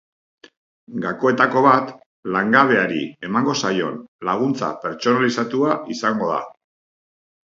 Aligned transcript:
Gakoetako 1.01 1.61
bat 1.65 1.91
langabeari 2.35 3.01
emango 3.27 3.53
zaion 3.67 3.99
laguntza 4.31 4.71
pertsonalizatua 4.87 5.77
izango 5.97 6.31
da. 6.33 6.41